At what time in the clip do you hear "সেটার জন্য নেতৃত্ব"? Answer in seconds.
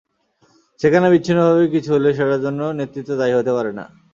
2.17-3.11